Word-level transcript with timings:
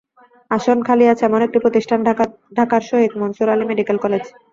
আসন 0.51 0.77
খালি 0.87 1.05
আছে 1.07 1.23
এমন 1.25 1.41
একটি 1.43 1.57
প্রতিষ্ঠান 1.63 1.99
ঢাকার 2.57 2.81
শহীদ 2.89 3.11
মনসুর 3.21 3.47
আলী 3.53 3.65
মেডিকেল 3.69 3.97
কলেজ। 4.03 4.23